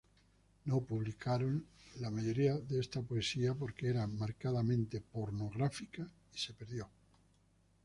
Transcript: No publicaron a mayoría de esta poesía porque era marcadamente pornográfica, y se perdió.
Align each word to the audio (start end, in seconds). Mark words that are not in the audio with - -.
No 0.65 0.79
publicaron 0.81 1.63
a 2.03 2.09
mayoría 2.09 2.57
de 2.57 2.79
esta 2.79 3.03
poesía 3.03 3.53
porque 3.53 3.87
era 3.87 4.07
marcadamente 4.07 4.99
pornográfica, 4.99 6.09
y 6.33 6.39
se 6.39 6.53
perdió. 6.55 6.89